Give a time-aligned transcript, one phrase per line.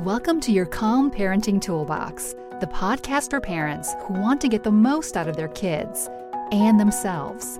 [0.00, 4.70] Welcome to your Calm Parenting Toolbox, the podcast for parents who want to get the
[4.70, 6.10] most out of their kids
[6.52, 7.58] and themselves.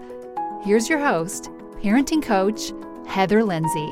[0.62, 1.48] Here's your host,
[1.82, 2.72] parenting coach,
[3.06, 3.88] Heather Lindsay.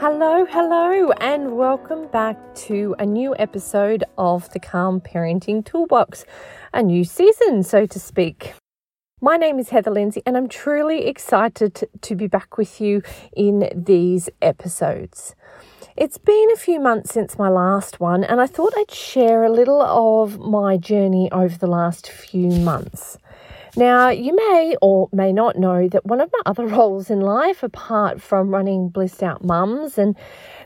[0.00, 6.24] Hello, hello, and welcome back to a new episode of the Calm Parenting Toolbox,
[6.72, 8.54] a new season, so to speak.
[9.20, 13.00] My name is Heather Lindsay, and I'm truly excited to be back with you
[13.34, 15.36] in these episodes.
[15.96, 19.50] It's been a few months since my last one, and I thought I'd share a
[19.50, 23.16] little of my journey over the last few months.
[23.76, 27.62] Now, you may or may not know that one of my other roles in life,
[27.62, 30.16] apart from running Blissed Out Mums and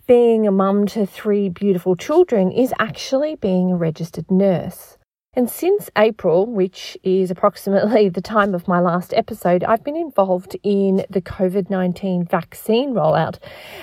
[0.08, 4.97] being a mum to three beautiful children, is actually being a registered nurse.
[5.38, 10.56] And since April, which is approximately the time of my last episode, I've been involved
[10.64, 13.38] in the COVID 19 vaccine rollout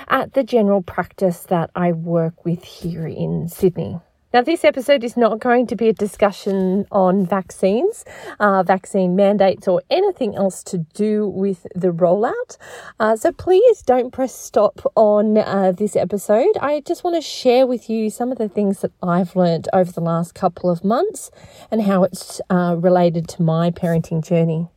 [0.10, 4.02] at the general practice that I work with here in Sydney.
[4.36, 8.04] Now, this episode is not going to be a discussion on vaccines,
[8.38, 12.58] uh, vaccine mandates, or anything else to do with the rollout.
[13.00, 16.52] Uh, so please don't press stop on uh, this episode.
[16.60, 19.90] I just want to share with you some of the things that I've learned over
[19.90, 21.32] the last couple of months
[21.72, 24.68] and how it's uh, related to my parenting journey.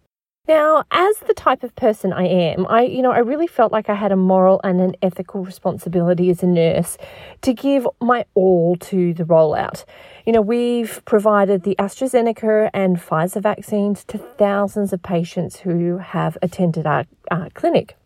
[0.49, 3.91] Now, as the type of person I am, I you know, I really felt like
[3.91, 6.97] I had a moral and an ethical responsibility as a nurse
[7.43, 9.85] to give my all to the rollout.
[10.25, 16.39] You know, we've provided the AstraZeneca and Pfizer vaccines to thousands of patients who have
[16.41, 17.99] attended our, our clinic.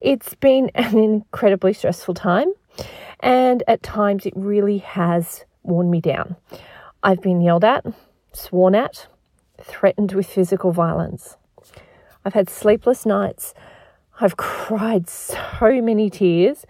[0.00, 2.52] It's been an incredibly stressful time,
[3.20, 6.34] and at times it really has worn me down.
[7.04, 7.86] I've been yelled at,
[8.32, 9.06] sworn at,
[9.62, 11.36] threatened with physical violence.
[12.26, 13.54] I've had sleepless nights.
[14.20, 16.66] I've cried so many tears.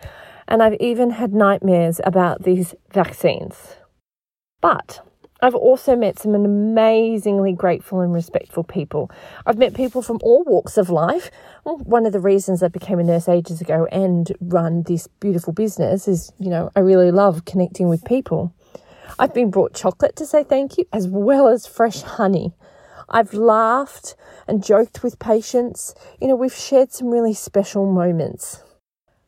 [0.46, 3.77] And I've even had nightmares about these vaccines.
[4.60, 5.00] But
[5.40, 9.11] I've also met some amazingly grateful and respectful people.
[9.46, 11.30] I've met people from all walks of life.
[11.64, 16.06] One of the reasons I became a nurse ages ago and run this beautiful business
[16.06, 18.55] is, you know, I really love connecting with people.
[19.18, 22.52] I've been brought chocolate to say thank you, as well as fresh honey.
[23.08, 24.17] I've laughed
[24.48, 25.94] and joked with patients.
[26.20, 28.62] You know, we've shared some really special moments.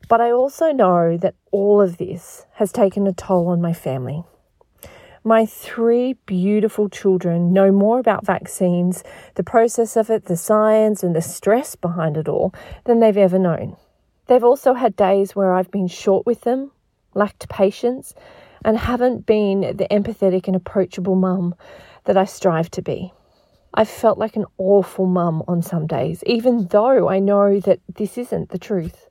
[0.09, 4.23] But I also know that all of this has taken a toll on my family.
[5.23, 9.03] My three beautiful children know more about vaccines,
[9.35, 12.53] the process of it, the science, and the stress behind it all
[12.85, 13.75] than they've ever known.
[14.27, 16.71] They've also had days where I've been short with them,
[17.13, 18.13] lacked patience,
[18.63, 21.53] and haven't been the empathetic and approachable mum
[22.05, 23.11] that I strive to be.
[23.73, 28.17] I've felt like an awful mum on some days, even though I know that this
[28.17, 29.07] isn't the truth.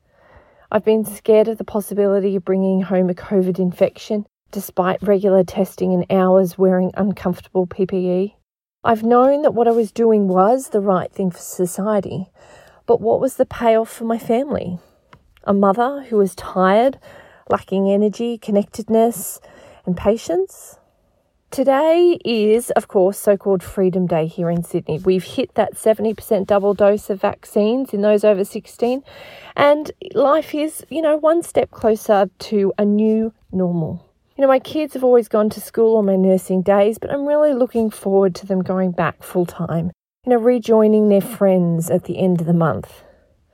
[0.70, 5.94] I've been scared of the possibility of bringing home a COVID infection, despite regular testing
[5.94, 8.34] and hours wearing uncomfortable PPE.
[8.82, 12.26] I've known that what I was doing was the right thing for society,
[12.86, 14.78] but what was the payoff for my family?
[15.44, 16.98] A mother who was tired,
[17.48, 19.40] lacking energy, connectedness,
[19.86, 20.78] and patience?
[21.50, 24.98] Today is, of course, so called Freedom Day here in Sydney.
[24.98, 29.02] We've hit that 70% double dose of vaccines in those over 16,
[29.56, 34.04] and life is, you know, one step closer to a new normal.
[34.36, 37.26] You know, my kids have always gone to school on my nursing days, but I'm
[37.26, 39.90] really looking forward to them going back full time,
[40.26, 43.04] you know, rejoining their friends at the end of the month.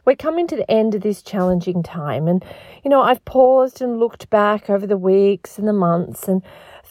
[0.05, 2.45] We're coming to the end of this challenging time, and,
[2.83, 6.43] you know, I've paused and looked back over the weeks and the months and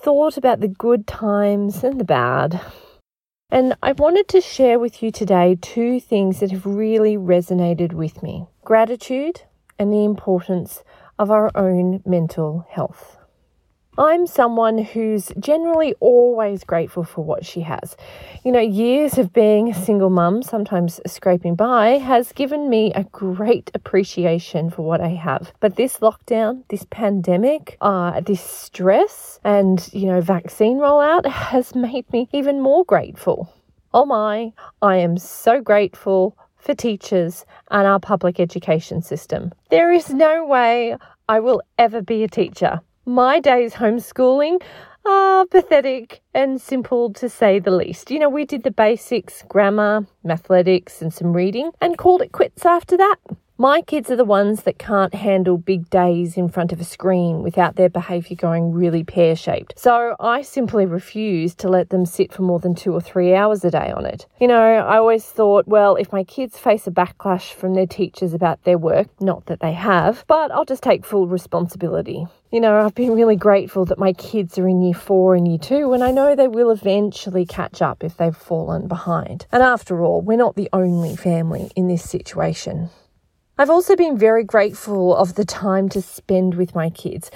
[0.03, 2.59] thought about the good times and the bad.
[3.49, 8.21] And I wanted to share with you today two things that have really resonated with
[8.21, 9.43] me gratitude
[9.79, 10.83] and the importance
[11.17, 13.17] of our own mental health.
[13.95, 17.95] I'm someone who's generally always grateful for what she has.
[18.43, 23.03] You know, years of being a single mum, sometimes scraping by, has given me a
[23.03, 25.51] great appreciation for what I have.
[25.59, 32.11] But this lockdown, this pandemic, uh, this stress, and, you know, vaccine rollout has made
[32.11, 33.53] me even more grateful.
[33.93, 39.53] Oh my, I am so grateful for teachers and our public education system.
[39.69, 40.97] There is no way
[41.29, 42.81] I will ever be a teacher.
[43.05, 44.61] My days homeschooling
[45.05, 48.09] are pathetic and simple to say the least.
[48.09, 52.65] You know, we did the basics, grammar, mathematics, and some reading, and called it quits
[52.65, 53.17] after that.
[53.57, 57.43] My kids are the ones that can't handle big days in front of a screen
[57.43, 59.77] without their behaviour going really pear shaped.
[59.77, 63.63] So I simply refuse to let them sit for more than two or three hours
[63.63, 64.25] a day on it.
[64.41, 68.33] You know, I always thought, well, if my kids face a backlash from their teachers
[68.33, 72.25] about their work, not that they have, but I'll just take full responsibility.
[72.51, 75.59] You know, I've been really grateful that my kids are in year four and year
[75.59, 79.45] two, and I know they will eventually catch up if they've fallen behind.
[79.51, 82.89] And after all, we're not the only family in this situation.
[83.63, 87.31] I've also been very grateful of the time to spend with my kids.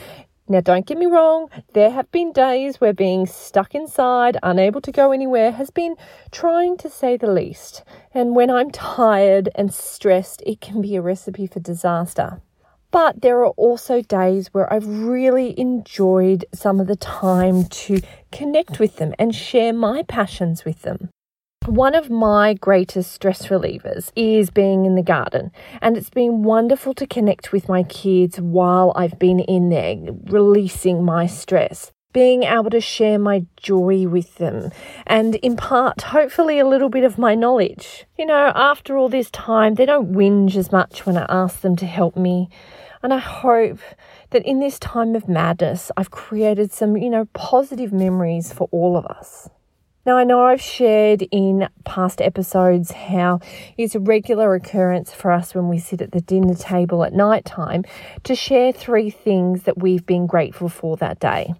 [0.49, 4.91] Now, don't get me wrong, there have been days where being stuck inside, unable to
[4.91, 5.95] go anywhere, has been
[6.29, 7.85] trying to say the least.
[8.13, 12.41] And when I'm tired and stressed, it can be a recipe for disaster.
[12.91, 18.01] But there are also days where I've really enjoyed some of the time to
[18.33, 21.09] connect with them and share my passions with them.
[21.67, 26.93] One of my greatest stress relievers is being in the garden, and it's been wonderful
[26.93, 29.97] to connect with my kids while I've been in there,
[30.27, 31.91] releasing my stress.
[32.13, 34.71] Being able to share my joy with them
[35.05, 38.05] and impart, hopefully, a little bit of my knowledge.
[38.17, 41.75] You know, after all this time, they don't whinge as much when I ask them
[41.75, 42.47] to help me.
[43.03, 43.79] And I hope
[44.29, 48.95] that in this time of madness, I've created some, you know, positive memories for all
[48.95, 49.49] of us.
[50.07, 53.41] Now, I know I've shared in past episodes how
[53.77, 57.43] it's a regular occurrence for us when we sit at the dinner table at night
[57.43, 57.83] time
[58.23, 61.53] to share three things that we've been grateful for that day.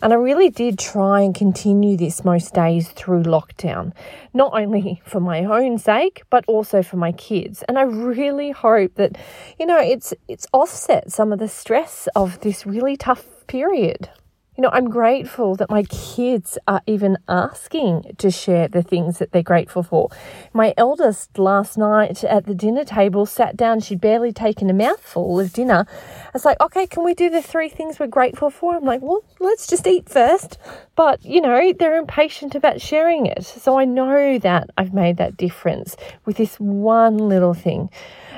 [0.00, 3.92] And I really did try and continue this most days through lockdown,
[4.32, 7.62] not only for my own sake, but also for my kids.
[7.68, 9.18] And I really hope that,
[9.60, 14.08] you know, it's it's offset some of the stress of this really tough period.
[14.54, 19.32] You know, I'm grateful that my kids are even asking to share the things that
[19.32, 20.10] they're grateful for.
[20.52, 25.40] My eldest last night at the dinner table sat down, she'd barely taken a mouthful
[25.40, 25.86] of dinner.
[25.88, 28.76] I was like, okay, can we do the three things we're grateful for?
[28.76, 30.58] I'm like, well, let's just eat first.
[30.96, 33.46] But, you know, they're impatient about sharing it.
[33.46, 35.96] So I know that I've made that difference
[36.26, 37.88] with this one little thing.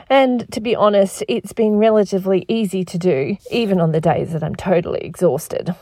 [0.08, 4.44] And to be honest, it's been relatively easy to do, even on the days that
[4.44, 5.74] I'm totally exhausted.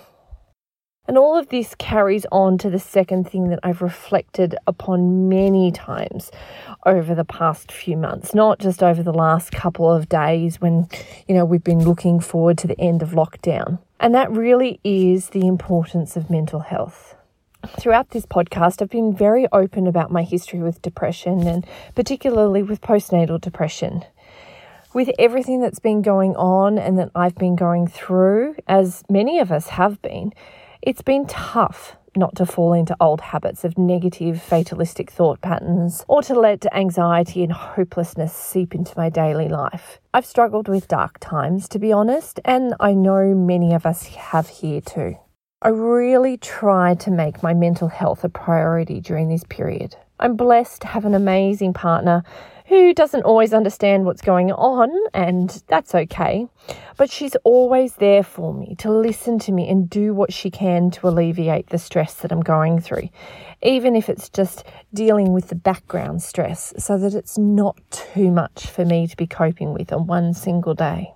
[1.09, 5.73] And all of this carries on to the second thing that I've reflected upon many
[5.73, 6.31] times
[6.87, 10.89] over the past few months, not just over the last couple of days when,
[11.27, 13.81] you know, we've been looking forward to the end of lockdown.
[13.99, 17.17] And that really is the importance of mental health.
[17.81, 21.67] Throughout this podcast, I've been very open about my history with depression and
[21.97, 24.05] particularly with postnatal depression
[24.95, 29.51] with everything that's been going on and that I've been going through, as many of
[29.51, 30.33] us have been,
[30.83, 36.23] it's been tough not to fall into old habits of negative, fatalistic thought patterns or
[36.23, 39.99] to let anxiety and hopelessness seep into my daily life.
[40.13, 44.49] I've struggled with dark times, to be honest, and I know many of us have
[44.49, 45.17] here too.
[45.63, 49.97] I really tried to make my mental health a priority during this period.
[50.23, 52.23] I'm blessed to have an amazing partner
[52.67, 56.47] who doesn't always understand what's going on, and that's okay.
[56.97, 60.93] But she's always there for me to listen to me and do what she can
[60.93, 63.09] to alleviate the stress that I'm going through,
[63.65, 64.65] even if it's just
[64.95, 69.27] dealing with the background stress so that it's not too much for me to be
[69.27, 71.13] coping with on one single day.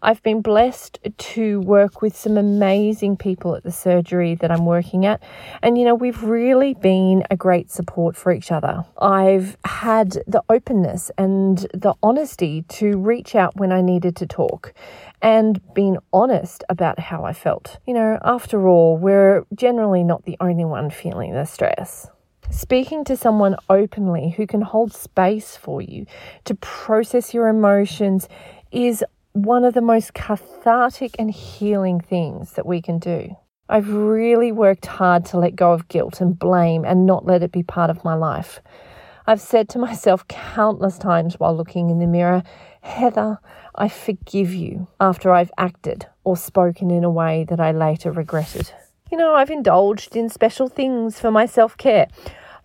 [0.00, 5.04] I've been blessed to work with some amazing people at the surgery that I'm working
[5.04, 5.20] at.
[5.60, 8.84] And, you know, we've really been a great support for each other.
[8.98, 14.72] I've had the openness and the honesty to reach out when I needed to talk
[15.20, 17.78] and been honest about how I felt.
[17.84, 22.08] You know, after all, we're generally not the only one feeling the stress.
[22.50, 26.06] Speaking to someone openly who can hold space for you
[26.44, 28.28] to process your emotions
[28.70, 29.04] is
[29.44, 33.36] one of the most cathartic and healing things that we can do.
[33.68, 37.52] I've really worked hard to let go of guilt and blame and not let it
[37.52, 38.60] be part of my life.
[39.26, 42.42] I've said to myself countless times while looking in the mirror,
[42.80, 43.38] Heather,
[43.74, 48.72] I forgive you after I've acted or spoken in a way that I later regretted.
[49.12, 52.08] You know, I've indulged in special things for my self care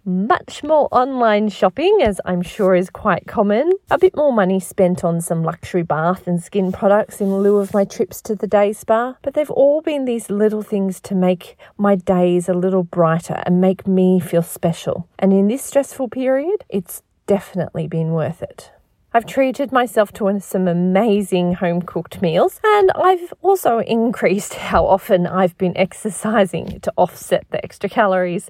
[0.06, 3.72] much more online shopping, as I'm sure is quite common.
[3.90, 7.74] A bit more money spent on some luxury bath and skin products in lieu of
[7.74, 9.16] my trips to the day spa.
[9.22, 13.62] But they've all been these little things to make my days a little brighter and
[13.62, 15.08] make me feel special.
[15.20, 18.72] And in this stressful period, it's definitely been worth it.
[19.16, 25.28] I've treated myself to some amazing home cooked meals, and I've also increased how often
[25.28, 28.50] I've been exercising to offset the extra calories.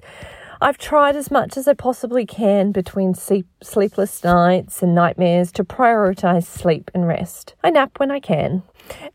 [0.60, 5.64] I've tried as much as I possibly can between sleep, sleepless nights and nightmares to
[5.64, 7.54] prioritize sleep and rest.
[7.62, 8.62] I nap when I can.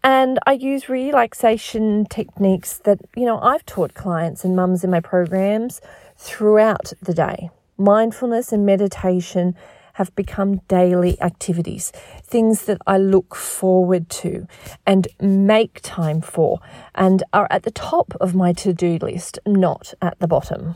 [0.04, 5.00] And I use relaxation techniques that, you know, I've taught clients and mums in my
[5.00, 5.82] programs
[6.18, 7.50] throughout the day.
[7.78, 9.56] Mindfulness and meditation
[9.94, 11.92] have become daily activities,
[12.24, 14.48] things that I look forward to
[14.86, 16.60] and make time for,
[16.96, 20.76] and are at the top of my to do list, not at the bottom.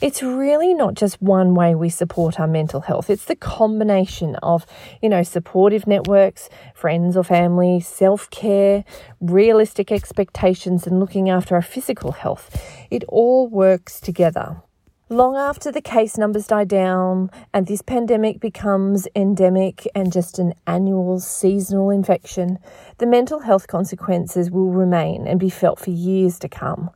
[0.00, 3.10] It's really not just one way we support our mental health.
[3.10, 4.64] It's the combination of,
[5.02, 8.82] you know, supportive networks, friends or family, self care,
[9.20, 12.64] realistic expectations, and looking after our physical health.
[12.90, 14.62] It all works together.
[15.10, 20.54] Long after the case numbers die down and this pandemic becomes endemic and just an
[20.66, 22.58] annual seasonal infection,
[22.98, 26.90] the mental health consequences will remain and be felt for years to come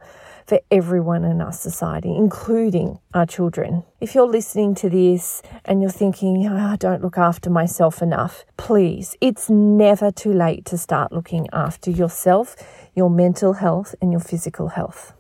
[0.47, 3.85] for everyone in our society, including our children.
[4.01, 8.45] If you're listening to this and you're thinking, oh, I don't look after myself enough,
[8.57, 12.57] please, it's never too late to start looking after yourself,
[12.95, 15.15] your mental health, and your physical health.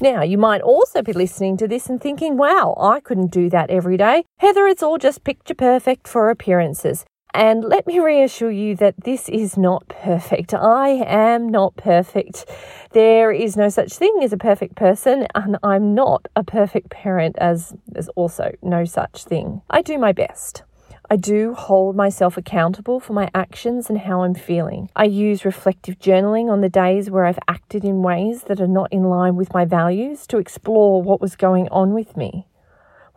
[0.00, 3.70] Now, you might also be listening to this and thinking, wow, I couldn't do that
[3.70, 4.24] every day.
[4.38, 7.04] Heather, it's all just picture perfect for appearances.
[7.34, 10.54] And let me reassure you that this is not perfect.
[10.54, 12.46] I am not perfect.
[12.92, 17.34] There is no such thing as a perfect person, and I'm not a perfect parent,
[17.38, 19.62] as there's also no such thing.
[19.68, 20.62] I do my best.
[21.10, 24.88] I do hold myself accountable for my actions and how I'm feeling.
[24.94, 28.92] I use reflective journaling on the days where I've acted in ways that are not
[28.92, 32.46] in line with my values to explore what was going on with me.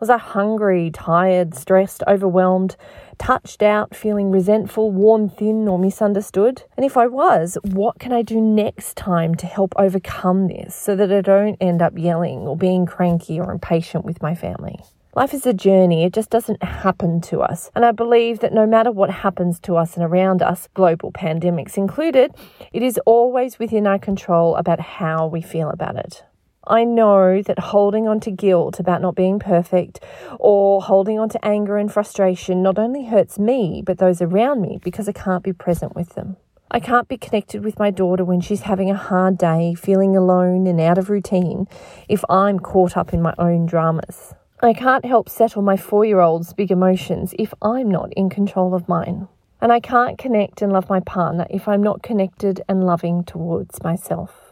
[0.00, 2.76] Was I hungry, tired, stressed, overwhelmed,
[3.18, 6.62] touched out, feeling resentful, worn thin, or misunderstood?
[6.76, 10.94] And if I was, what can I do next time to help overcome this so
[10.94, 14.78] that I don't end up yelling or being cranky or impatient with my family?
[15.16, 17.72] Life is a journey, it just doesn't happen to us.
[17.74, 21.76] And I believe that no matter what happens to us and around us, global pandemics
[21.76, 22.32] included,
[22.72, 26.22] it is always within our control about how we feel about it.
[26.68, 30.00] I know that holding on to guilt about not being perfect
[30.38, 34.78] or holding on to anger and frustration not only hurts me, but those around me
[34.82, 36.36] because I can't be present with them.
[36.70, 40.66] I can't be connected with my daughter when she's having a hard day, feeling alone
[40.66, 41.66] and out of routine,
[42.06, 44.34] if I'm caught up in my own dramas.
[44.60, 48.74] I can't help settle my four year old's big emotions if I'm not in control
[48.74, 49.28] of mine.
[49.62, 53.82] And I can't connect and love my partner if I'm not connected and loving towards
[53.82, 54.47] myself.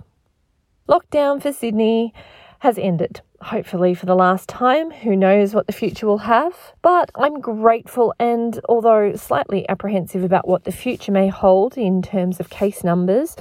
[0.88, 2.14] Lockdown for Sydney
[2.60, 4.90] has ended, hopefully for the last time.
[4.90, 6.54] Who knows what the future will have?
[6.80, 12.40] But I'm grateful and, although slightly apprehensive about what the future may hold in terms
[12.40, 13.36] of case numbers,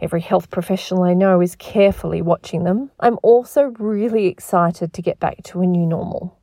[0.00, 2.90] Every health professional I know is carefully watching them.
[3.00, 6.38] I'm also really excited to get back to a new normal.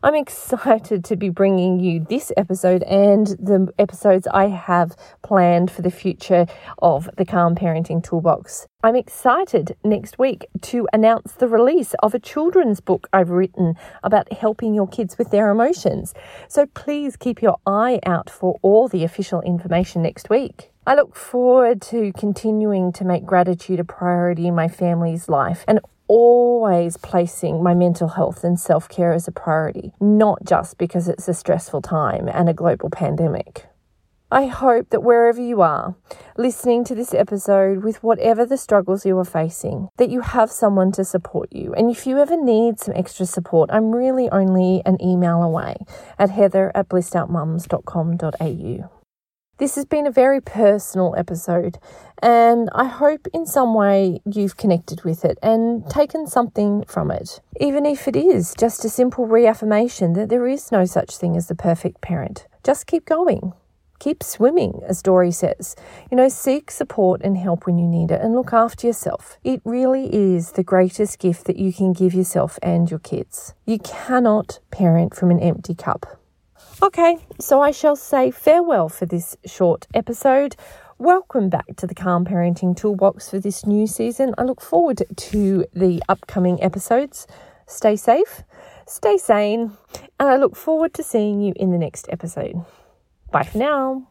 [0.00, 5.82] I'm excited to be bringing you this episode and the episodes I have planned for
[5.82, 6.46] the future
[6.78, 8.68] of the Calm Parenting Toolbox.
[8.84, 13.74] I'm excited next week to announce the release of a children's book I've written
[14.04, 16.14] about helping your kids with their emotions.
[16.46, 20.70] So please keep your eye out for all the official information next week.
[20.86, 25.80] I look forward to continuing to make gratitude a priority in my family's life and
[26.08, 31.28] always placing my mental health and self care as a priority, not just because it's
[31.28, 33.66] a stressful time and a global pandemic.
[34.30, 35.94] I hope that wherever you are,
[36.36, 40.92] listening to this episode with whatever the struggles you are facing, that you have someone
[40.92, 41.72] to support you.
[41.72, 45.76] And if you ever need some extra support, I'm really only an email away
[46.18, 48.97] at heather at blissedoutmums.com.au.
[49.58, 51.78] This has been a very personal episode,
[52.22, 57.40] and I hope in some way you've connected with it and taken something from it.
[57.60, 61.48] Even if it is just a simple reaffirmation that there is no such thing as
[61.48, 62.46] the perfect parent.
[62.62, 63.52] Just keep going.
[63.98, 65.74] Keep swimming, as Dory says.
[66.08, 69.38] You know, seek support and help when you need it and look after yourself.
[69.42, 73.54] It really is the greatest gift that you can give yourself and your kids.
[73.66, 76.17] You cannot parent from an empty cup.
[76.80, 80.54] Okay, so I shall say farewell for this short episode.
[80.96, 84.32] Welcome back to the Calm Parenting Toolbox for this new season.
[84.38, 87.26] I look forward to the upcoming episodes.
[87.66, 88.44] Stay safe,
[88.86, 89.72] stay sane,
[90.20, 92.64] and I look forward to seeing you in the next episode.
[93.32, 94.06] Bye for now.